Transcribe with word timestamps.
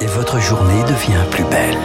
et 0.00 0.06
votre 0.06 0.40
journée 0.40 0.82
devient 0.84 1.24
plus 1.30 1.44
belle. 1.44 1.76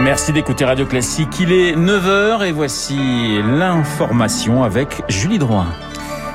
Merci 0.00 0.32
d'écouter 0.32 0.64
Radio 0.64 0.86
Classique. 0.86 1.40
Il 1.40 1.52
est 1.52 1.74
9h 1.74 2.46
et 2.46 2.52
voici 2.52 3.40
l'information 3.42 4.62
avec 4.62 5.02
Julie 5.08 5.38
Droin. 5.38 5.66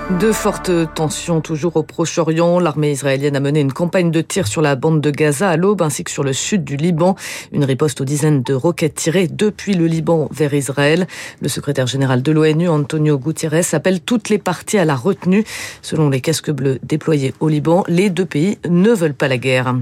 De 0.10 0.34
fortes 0.34 0.70
tensions 0.96 1.40
toujours 1.40 1.78
au 1.78 1.84
Proche-Orient. 1.84 2.60
L'armée 2.60 2.92
israélienne 2.92 3.38
a 3.38 3.40
mené 3.40 3.62
une 3.62 3.72
campagne 3.72 4.12
de 4.12 4.20
tir 4.20 4.48
sur 4.48 4.62
la 4.62 4.76
bande 4.76 5.00
de 5.00 5.10
Gaza 5.10 5.50
à 5.50 5.56
l'aube 5.56 5.82
ainsi 5.82 6.04
que 6.04 6.12
sur 6.12 6.26
le 6.26 6.34
sud 6.34 6.66
du 6.66 6.76
Liban. 6.76 7.16
Une 7.54 7.64
riposte 7.64 8.02
aux 8.02 8.06
dizaines 8.06 8.44
de 8.44 8.54
roquettes 8.54 8.96
tirées 8.96 9.28
depuis 9.28 9.74
le 9.74 9.88
Liban 9.88 10.28
vers 10.30 10.54
Israël. 10.54 11.08
Le 11.42 11.48
secrétaire 11.48 11.88
général 11.88 12.22
de 12.22 12.32
l'ONU, 12.34 12.68
Antonio 12.68 13.18
Guterres, 13.18 13.74
appelle 13.74 14.02
toutes 14.02 14.28
les 14.28 14.40
parties 14.40 14.78
à 14.78 14.84
la 14.84 14.96
retenue. 14.96 15.46
Selon 15.82 16.10
les 16.10 16.20
casques 16.20 16.52
bleus 16.52 16.80
déployés 16.84 17.34
au 17.40 17.48
Liban, 17.48 17.86
les 17.88 18.10
deux 18.10 18.26
pays 18.26 18.60
ne 18.70 18.92
veulent 18.92 19.14
pas 19.14 19.30
la 19.30 19.38
guerre. 19.38 19.74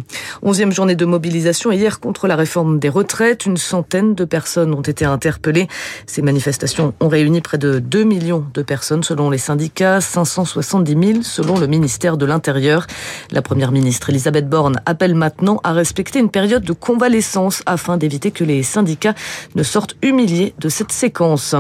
Onzième 0.44 0.72
journée 0.72 0.96
de 0.96 1.06
mobilisation 1.06 1.72
hier 1.72 2.00
contre 2.00 2.28
la 2.28 2.36
réforme 2.36 2.78
des 2.78 2.90
retraites. 2.90 3.48
Une 3.48 3.58
centaine 3.58 4.14
de 4.14 4.26
personnes 4.26 4.76
ont 4.76 4.82
été 4.82 5.04
interpellées. 5.04 5.68
Ces 6.06 6.22
manifestations 6.22 6.94
ont 7.00 7.10
réuni 7.10 7.42
près 7.42 7.58
de 7.58 7.80
2 7.80 8.04
millions 8.04 8.46
de 8.54 8.62
personnes 8.62 9.04
selon 9.04 9.32
les 9.32 9.40
syndicats. 9.40 10.00
570 10.12 11.14
000 11.14 11.24
selon 11.24 11.58
le 11.58 11.68
ministère 11.68 12.18
de 12.18 12.26
l'Intérieur. 12.26 12.86
La 13.32 13.42
première 13.42 13.72
ministre 13.72 14.10
Elisabeth 14.10 14.50
Borne 14.50 14.82
appelle 14.86 15.16
maintenant 15.16 15.62
à 15.64 15.72
respecter 15.72 16.20
une 16.20 16.30
période 16.30 16.64
de 16.64 16.74
convalescence 16.74 17.64
afin 17.66 17.96
d'éviter 17.96 18.32
que 18.32 18.44
les 18.44 18.62
syndicats 18.62 19.16
ne 19.56 19.64
sortent 19.64 19.96
humiliés 20.02 20.54
de 20.60 20.68
cette 20.68 20.92
séquence. 20.92 21.56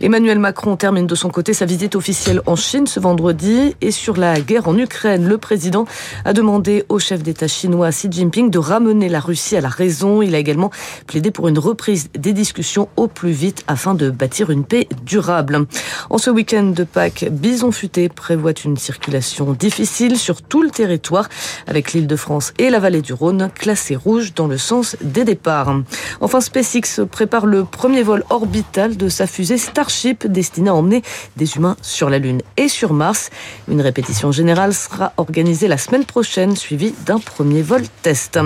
Emmanuel 0.00 0.38
Macron 0.38 0.76
termine 0.76 1.06
de 1.06 1.14
son 1.14 1.28
côté 1.28 1.52
sa 1.52 1.66
visite 1.66 1.94
officielle 1.94 2.40
en 2.46 2.56
Chine 2.56 2.86
ce 2.86 3.00
vendredi 3.00 3.76
et 3.82 3.90
sur 3.90 4.16
la 4.16 4.40
guerre 4.40 4.66
en 4.66 4.78
Ukraine, 4.78 5.28
le 5.28 5.36
président 5.36 5.84
a 6.24 6.32
demandé 6.32 6.84
au 6.88 6.98
chef 6.98 7.22
d'État 7.22 7.48
chinois 7.48 7.90
Xi 7.90 8.08
Jinping 8.10 8.50
de 8.50 8.58
ramener 8.58 9.08
la 9.08 9.20
Russie 9.20 9.56
à 9.56 9.60
la 9.60 9.68
raison. 9.68 10.22
Il 10.22 10.34
a 10.34 10.38
également 10.38 10.70
plaidé 11.06 11.30
pour 11.30 11.48
une 11.48 11.58
reprise 11.58 12.08
des 12.18 12.32
discussions 12.32 12.88
au 12.96 13.08
plus 13.08 13.32
vite 13.32 13.62
afin 13.68 13.94
de 13.94 14.08
bâtir 14.10 14.50
une 14.50 14.64
paix 14.64 14.88
durable. 15.04 15.66
En 16.08 16.18
ce 16.18 16.30
week-end 16.30 16.64
de 16.64 16.84
Pâques, 16.84 17.26
Bison 17.30 17.72
Futé 17.90 18.08
prévoit 18.08 18.52
une 18.64 18.76
circulation 18.76 19.52
difficile 19.52 20.16
sur 20.16 20.42
tout 20.42 20.62
le 20.62 20.70
territoire, 20.70 21.28
avec 21.66 21.92
l'île 21.92 22.06
de 22.06 22.14
France 22.14 22.52
et 22.58 22.70
la 22.70 22.78
vallée 22.78 23.02
du 23.02 23.12
Rhône 23.12 23.50
classées 23.52 23.96
rouges 23.96 24.32
dans 24.32 24.46
le 24.46 24.58
sens 24.58 24.96
des 25.02 25.24
départs. 25.24 25.80
Enfin, 26.20 26.40
SpaceX 26.40 27.04
prépare 27.10 27.46
le 27.46 27.64
premier 27.64 28.04
vol 28.04 28.22
orbital 28.30 28.96
de 28.96 29.08
sa 29.08 29.26
fusée 29.26 29.58
Starship 29.58 30.24
destinée 30.28 30.70
à 30.70 30.74
emmener 30.76 31.02
des 31.36 31.56
humains 31.56 31.76
sur 31.82 32.10
la 32.10 32.18
Lune 32.18 32.42
et 32.56 32.68
sur 32.68 32.92
Mars. 32.92 33.30
Une 33.66 33.80
répétition 33.80 34.30
générale 34.30 34.72
sera 34.72 35.12
organisée 35.16 35.66
la 35.66 35.78
semaine 35.78 36.04
prochaine, 36.04 36.54
suivie 36.54 36.94
d'un 37.06 37.18
premier 37.18 37.62
vol 37.62 37.82
test. 38.02 38.38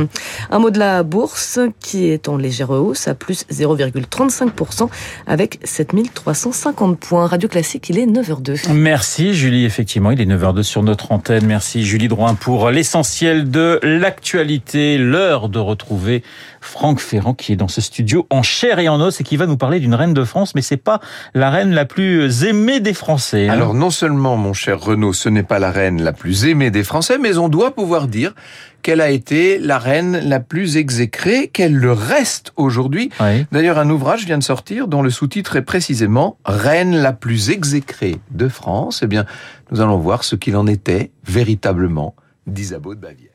Un 0.50 0.58
mot 0.58 0.70
de 0.70 0.78
la 0.78 1.02
bourse 1.02 1.58
qui 1.80 2.06
est 2.06 2.30
en 2.30 2.38
légère 2.38 2.70
hausse 2.70 3.08
à 3.08 3.14
plus 3.14 3.44
0,35% 3.52 4.88
avec 5.26 5.58
7350 5.64 6.98
points. 6.98 7.26
Radio 7.26 7.46
Classique, 7.50 7.90
il 7.90 7.98
est 7.98 8.06
9h02. 8.06 8.72
Julie, 9.34 9.64
effectivement, 9.64 10.10
il 10.10 10.20
est 10.20 10.26
9h02 10.26 10.62
sur 10.62 10.82
notre 10.82 11.12
antenne. 11.12 11.46
Merci 11.46 11.84
Julie 11.84 12.08
Drouin 12.08 12.34
pour 12.34 12.70
l'essentiel 12.70 13.50
de 13.50 13.80
l'actualité. 13.82 14.98
L'heure 14.98 15.48
de 15.48 15.58
retrouver 15.58 16.22
Franck 16.60 17.00
Ferrand 17.00 17.34
qui 17.34 17.52
est 17.52 17.56
dans 17.56 17.68
ce 17.68 17.80
studio 17.80 18.26
en 18.30 18.42
chair 18.42 18.78
et 18.78 18.88
en 18.88 19.00
os 19.00 19.20
et 19.20 19.24
qui 19.24 19.36
va 19.36 19.46
nous 19.46 19.56
parler 19.56 19.80
d'une 19.80 19.94
reine 19.94 20.14
de 20.14 20.24
France, 20.24 20.54
mais 20.54 20.62
c'est 20.62 20.76
pas 20.76 21.00
la 21.34 21.50
reine 21.50 21.72
la 21.72 21.84
plus 21.84 22.44
aimée 22.44 22.80
des 22.80 22.94
Français. 22.94 23.48
Hein. 23.48 23.52
Alors 23.52 23.74
non 23.74 23.90
seulement, 23.90 24.36
mon 24.36 24.52
cher 24.52 24.80
Renaud, 24.80 25.12
ce 25.12 25.28
n'est 25.28 25.42
pas 25.42 25.58
la 25.58 25.70
reine 25.70 26.02
la 26.02 26.12
plus 26.12 26.46
aimée 26.46 26.70
des 26.70 26.84
Français, 26.84 27.18
mais 27.18 27.36
on 27.36 27.48
doit 27.48 27.74
pouvoir 27.74 28.08
dire 28.08 28.34
qu'elle 28.84 29.00
a 29.00 29.08
été 29.08 29.58
la 29.58 29.78
reine 29.78 30.18
la 30.28 30.40
plus 30.40 30.76
exécrée, 30.76 31.48
qu'elle 31.48 31.74
le 31.74 31.90
reste 31.90 32.52
aujourd'hui. 32.56 33.10
Oui. 33.18 33.46
D'ailleurs, 33.50 33.78
un 33.78 33.88
ouvrage 33.88 34.26
vient 34.26 34.36
de 34.36 34.42
sortir 34.42 34.88
dont 34.88 35.00
le 35.00 35.08
sous-titre 35.08 35.56
est 35.56 35.62
précisément 35.62 36.36
Reine 36.44 36.94
la 36.94 37.14
plus 37.14 37.50
exécrée 37.50 38.16
de 38.30 38.46
France. 38.46 39.00
Eh 39.02 39.06
bien, 39.06 39.24
nous 39.72 39.80
allons 39.80 39.96
voir 39.96 40.22
ce 40.22 40.36
qu'il 40.36 40.54
en 40.56 40.66
était 40.66 41.10
véritablement 41.26 42.14
d'Isabeau 42.46 42.94
de 42.94 43.00
Bavière. 43.00 43.33